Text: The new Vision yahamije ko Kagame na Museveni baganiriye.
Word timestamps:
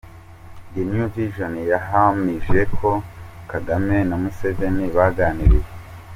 The 0.73 0.81
new 0.91 1.03
Vision 1.15 1.53
yahamije 1.71 2.61
ko 2.77 2.89
Kagame 3.51 3.97
na 4.09 4.15
Museveni 4.21 4.85
baganiriye. 4.95 5.69